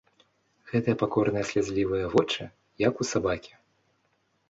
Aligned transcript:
Гэтыя 0.71 0.99
пакорныя 1.03 1.45
слязлівыя 1.51 2.05
вочы, 2.17 2.51
як 2.89 2.93
у 3.07 3.11
сабакі. 3.13 3.53